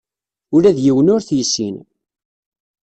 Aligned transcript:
Ula 0.55 0.71
d 0.77 0.77
yiwen 0.85 1.11
ur 1.15 1.21
t-yessin. 1.27 1.75